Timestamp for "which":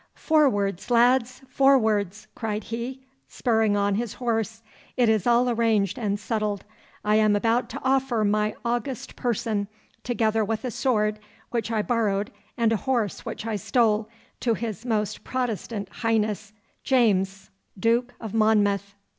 11.51-11.69, 13.27-13.45